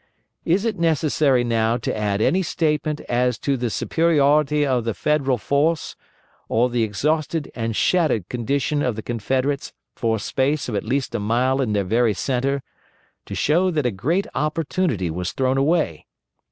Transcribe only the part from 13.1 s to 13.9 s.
to show that